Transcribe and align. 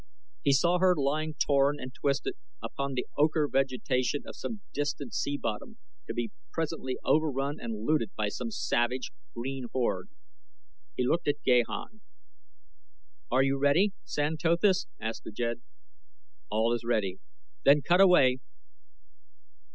He 0.41 0.51
saw 0.53 0.79
her 0.79 0.95
lying 0.97 1.35
torn 1.35 1.79
and 1.79 1.93
twisted 1.93 2.33
upon 2.59 2.95
the 2.95 3.05
ochre 3.19 3.47
vegetation 3.47 4.23
of 4.25 4.35
some 4.35 4.61
distant 4.73 5.13
sea 5.13 5.37
bottom, 5.37 5.77
to 6.07 6.13
be 6.15 6.31
presently 6.51 6.97
overrun 7.03 7.57
and 7.59 7.85
looted 7.85 8.09
by 8.15 8.29
some 8.29 8.49
savage, 8.49 9.11
green 9.35 9.65
horde. 9.71 10.09
He 10.95 11.05
looked 11.05 11.27
at 11.27 11.43
Gahan. 11.45 12.01
"Are 13.29 13.43
you 13.43 13.59
ready, 13.59 13.93
San 14.03 14.37
Tothis?" 14.37 14.87
asked 14.99 15.23
the 15.23 15.31
jed. 15.31 15.61
"All 16.49 16.73
is 16.73 16.83
ready." 16.83 17.19
"Then 17.63 17.83
cut 17.83 18.01
away!" 18.01 18.39